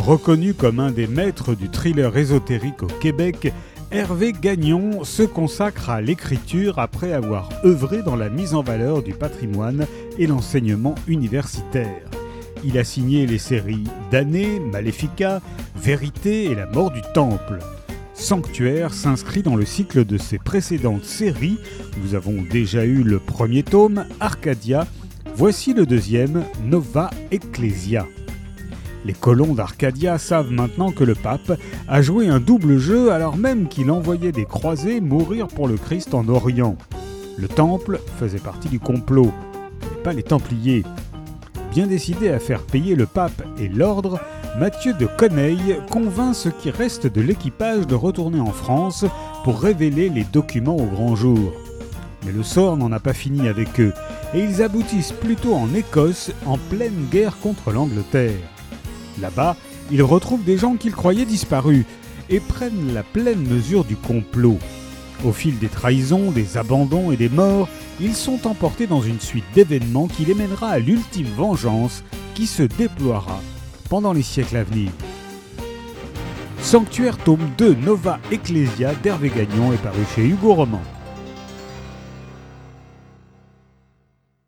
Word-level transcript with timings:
Reconnu 0.00 0.54
comme 0.54 0.80
un 0.80 0.90
des 0.90 1.06
maîtres 1.06 1.54
du 1.54 1.68
thriller 1.68 2.16
ésotérique 2.16 2.82
au 2.82 2.86
Québec, 2.86 3.52
Hervé 3.92 4.32
Gagnon 4.32 5.04
se 5.04 5.22
consacre 5.22 5.90
à 5.90 6.00
l'écriture 6.00 6.78
après 6.78 7.12
avoir 7.12 7.50
œuvré 7.66 8.02
dans 8.02 8.16
la 8.16 8.30
mise 8.30 8.54
en 8.54 8.62
valeur 8.62 9.02
du 9.02 9.12
patrimoine 9.12 9.86
et 10.18 10.26
l'enseignement 10.26 10.94
universitaire. 11.06 12.08
Il 12.64 12.78
a 12.78 12.84
signé 12.84 13.26
les 13.26 13.36
séries 13.36 13.84
Damné, 14.10 14.58
Maléfica, 14.58 15.42
Vérité 15.76 16.44
et 16.44 16.54
La 16.54 16.66
mort 16.66 16.90
du 16.90 17.02
Temple. 17.12 17.58
Sanctuaire 18.14 18.94
s'inscrit 18.94 19.42
dans 19.42 19.56
le 19.56 19.66
cycle 19.66 20.06
de 20.06 20.16
ses 20.16 20.38
précédentes 20.38 21.04
séries. 21.04 21.58
Nous 22.02 22.14
avons 22.14 22.42
déjà 22.50 22.86
eu 22.86 23.02
le 23.02 23.18
premier 23.18 23.62
tome, 23.62 24.06
Arcadia. 24.18 24.86
Voici 25.34 25.74
le 25.74 25.84
deuxième, 25.84 26.42
Nova 26.64 27.10
Ecclesia. 27.30 28.06
Les 29.04 29.14
colons 29.14 29.54
d'Arcadia 29.54 30.18
savent 30.18 30.50
maintenant 30.50 30.92
que 30.92 31.04
le 31.04 31.14
pape 31.14 31.58
a 31.88 32.02
joué 32.02 32.28
un 32.28 32.40
double 32.40 32.78
jeu 32.78 33.12
alors 33.12 33.36
même 33.36 33.68
qu'il 33.68 33.90
envoyait 33.90 34.32
des 34.32 34.44
croisés 34.44 35.00
mourir 35.00 35.48
pour 35.48 35.68
le 35.68 35.76
Christ 35.76 36.12
en 36.12 36.28
Orient. 36.28 36.76
Le 37.38 37.48
temple 37.48 38.00
faisait 38.18 38.38
partie 38.38 38.68
du 38.68 38.78
complot, 38.78 39.32
mais 39.82 40.02
pas 40.02 40.12
les 40.12 40.22
Templiers. 40.22 40.84
Bien 41.70 41.86
décidé 41.86 42.28
à 42.28 42.38
faire 42.38 42.62
payer 42.62 42.94
le 42.94 43.06
pape 43.06 43.42
et 43.58 43.68
l'ordre, 43.68 44.20
Mathieu 44.58 44.92
de 44.92 45.06
Corneille 45.06 45.76
convainc 45.90 46.34
ceux 46.34 46.50
qui 46.50 46.70
restent 46.70 47.06
de 47.06 47.20
l'équipage 47.20 47.86
de 47.86 47.94
retourner 47.94 48.40
en 48.40 48.52
France 48.52 49.06
pour 49.44 49.60
révéler 49.60 50.10
les 50.10 50.24
documents 50.24 50.76
au 50.76 50.86
grand 50.86 51.14
jour. 51.14 51.52
Mais 52.26 52.32
le 52.32 52.42
sort 52.42 52.76
n'en 52.76 52.92
a 52.92 53.00
pas 53.00 53.14
fini 53.14 53.48
avec 53.48 53.80
eux, 53.80 53.94
et 54.34 54.40
ils 54.40 54.62
aboutissent 54.62 55.12
plutôt 55.12 55.54
en 55.54 55.72
Écosse 55.72 56.32
en 56.44 56.58
pleine 56.58 57.06
guerre 57.10 57.38
contre 57.38 57.70
l'Angleterre. 57.70 58.40
Là-bas, 59.20 59.56
ils 59.90 60.02
retrouvent 60.02 60.44
des 60.44 60.58
gens 60.58 60.76
qu'ils 60.76 60.94
croyaient 60.94 61.24
disparus 61.24 61.84
et 62.28 62.40
prennent 62.40 62.94
la 62.94 63.02
pleine 63.02 63.46
mesure 63.46 63.84
du 63.84 63.96
complot. 63.96 64.58
Au 65.24 65.32
fil 65.32 65.58
des 65.58 65.68
trahisons, 65.68 66.30
des 66.30 66.56
abandons 66.56 67.12
et 67.12 67.16
des 67.16 67.28
morts, 67.28 67.68
ils 68.00 68.14
sont 68.14 68.46
emportés 68.46 68.86
dans 68.86 69.02
une 69.02 69.20
suite 69.20 69.44
d'événements 69.54 70.06
qui 70.06 70.24
les 70.24 70.34
mènera 70.34 70.70
à 70.70 70.78
l'ultime 70.78 71.28
vengeance 71.36 72.02
qui 72.34 72.46
se 72.46 72.62
déploiera 72.62 73.40
pendant 73.88 74.12
les 74.12 74.22
siècles 74.22 74.56
à 74.56 74.64
venir. 74.64 74.90
Sanctuaire 76.62 77.18
tome 77.18 77.50
2 77.58 77.74
Nova 77.74 78.20
Ecclesia 78.30 78.94
d'Hervé 79.02 79.30
Gagnon 79.30 79.72
est 79.72 79.82
paru 79.82 80.02
chez 80.14 80.24
Hugo 80.24 80.54
Roman. 80.54 80.82